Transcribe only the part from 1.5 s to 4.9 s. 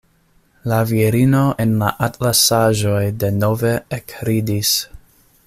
en la atlasaĵoj denove ekridis.